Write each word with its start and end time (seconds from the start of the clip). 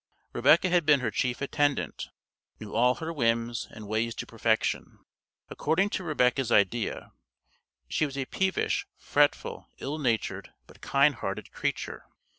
Rebecca 0.33 0.67
had 0.67 0.83
been 0.83 1.01
her 1.01 1.11
chief 1.11 1.41
attendant, 1.41 2.09
knew 2.59 2.73
all 2.73 2.95
her 2.95 3.13
whims 3.13 3.67
and 3.69 3.87
ways 3.87 4.15
to 4.15 4.25
perfection. 4.25 4.97
According 5.47 5.91
to 5.91 6.03
Rebecca's 6.03 6.51
idea, 6.51 7.11
"she 7.87 8.07
was 8.07 8.17
a 8.17 8.25
peevish, 8.25 8.87
fretful, 8.97 9.69
ill 9.77 9.99
natured, 9.99 10.53
but 10.65 10.81
kind 10.81 11.13
hearted 11.13 11.51
creature." 11.51 12.07